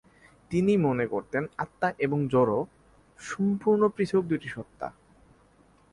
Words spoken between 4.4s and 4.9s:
সত্তা।